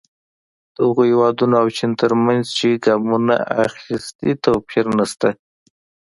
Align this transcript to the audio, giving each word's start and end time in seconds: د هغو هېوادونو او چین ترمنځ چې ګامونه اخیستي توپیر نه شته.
د 0.75 0.77
هغو 0.87 1.01
هېوادونو 1.11 1.55
او 1.61 1.67
چین 1.77 1.91
ترمنځ 2.01 2.43
چې 2.57 2.67
ګامونه 2.85 3.35
اخیستي 3.65 4.31
توپیر 4.43 4.85
نه 4.97 5.05
شته. 5.11 5.29